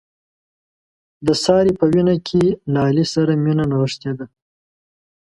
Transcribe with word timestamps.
د 1.27 1.29
سارې 1.43 1.73
په 1.79 1.85
وینه 1.91 2.15
کې 2.27 2.43
له 2.71 2.79
علي 2.87 3.05
سره 3.13 3.31
مینه 3.43 3.65
نغښتې 3.71 4.11
ده. 4.17 4.25